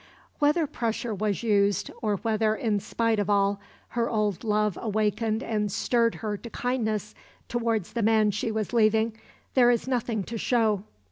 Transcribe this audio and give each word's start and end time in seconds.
Whether 0.39 0.65
pressure 0.65 1.13
was 1.13 1.43
used, 1.43 1.91
or 2.01 2.15
whether, 2.17 2.55
in 2.55 2.79
spite 2.79 3.19
of 3.19 3.29
all, 3.29 3.61
her 3.89 4.09
old 4.09 4.43
love 4.43 4.75
awakened 4.81 5.43
and 5.43 5.71
stirred 5.71 6.15
her 6.25 6.37
to 6.37 6.49
kindness 6.49 7.13
towards 7.47 7.93
the 7.93 8.01
man 8.01 8.31
she 8.31 8.49
was 8.51 8.73
leaving, 8.73 9.13
there 9.53 9.69
is 9.69 9.87
nothing 9.87 10.23
to 10.23 10.39
show. 10.39 10.81